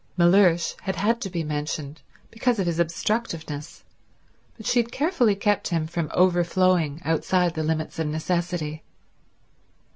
Mellersh 0.17 0.73
had 0.81 0.95
had 0.95 1.21
to 1.21 1.29
be 1.29 1.43
mentioned, 1.43 2.01
because 2.31 2.57
of 2.57 2.65
his 2.65 2.79
obstructiveness, 2.79 3.83
but 4.57 4.65
she 4.65 4.79
had 4.79 4.91
carefully 4.91 5.35
kept 5.35 5.67
him 5.67 5.85
from 5.85 6.09
overflowing 6.15 6.99
outside 7.05 7.53
the 7.53 7.61
limits 7.61 7.99
of 7.99 8.07
necessity. 8.07 8.81